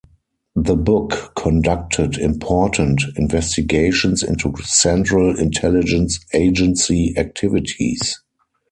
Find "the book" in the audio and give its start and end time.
0.55-1.33